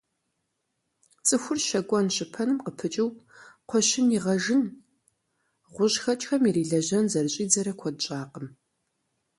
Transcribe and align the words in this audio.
ЦӀыхур 1.25 1.59
щэкӀуэн-щыпэным 1.67 2.57
къыпыкӀыу, 2.63 3.09
кхъуэщын 3.67 4.07
игъэжын, 4.17 4.63
гъущӀхэкӀхэм 5.75 6.43
ирилэжьэн 6.49 7.05
зэрыщӀидзэрэ 7.11 7.73
куэд 7.79 7.97
щӀакъым. 8.03 8.47